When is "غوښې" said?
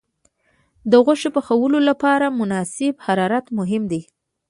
1.05-1.29